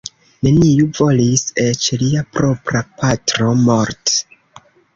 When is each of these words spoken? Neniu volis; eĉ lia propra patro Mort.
Neniu 0.45 0.87
volis; 0.99 1.43
eĉ 1.65 1.91
lia 2.05 2.25
propra 2.39 2.83
patro 3.03 3.53
Mort. 3.69 4.19